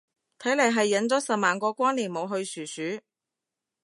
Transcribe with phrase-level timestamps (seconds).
[0.39, 2.65] 睇嚟係忍咗十萬個光年冇去殊
[2.97, 3.01] 殊